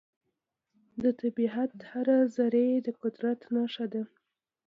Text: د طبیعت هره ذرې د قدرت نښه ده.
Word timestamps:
د 1.03 1.05
طبیعت 1.21 1.71
هره 1.91 2.19
ذرې 2.35 2.69
د 2.85 2.87
قدرت 3.01 3.39
نښه 3.53 3.85
ده. 3.93 4.03